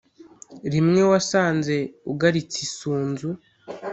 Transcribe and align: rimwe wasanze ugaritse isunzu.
rimwe 0.73 1.01
wasanze 1.11 1.75
ugaritse 2.11 2.57
isunzu. 2.67 3.29